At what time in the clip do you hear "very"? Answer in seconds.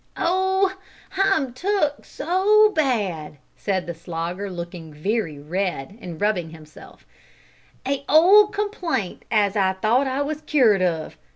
4.91-5.37